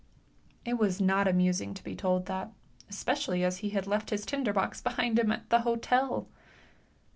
It 0.65 0.79
was 0.79 0.99
not 0.99 1.27
amusing 1.27 1.75
to 1.75 1.83
be 1.83 1.95
told 1.95 2.25
that, 2.25 2.49
especially 2.89 3.43
as 3.43 3.57
he 3.57 3.69
had 3.69 3.85
left 3.85 4.09
his 4.09 4.25
trader 4.25 4.51
box 4.51 4.81
behind 4.81 5.19
him 5.19 5.31
at 5.31 5.47
the 5.51 5.59
hotel. 5.61 6.27